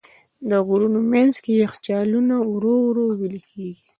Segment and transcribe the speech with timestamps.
[0.49, 3.83] د غرونو منځ کې یخچالونه ورو ورو وېلې کېږي.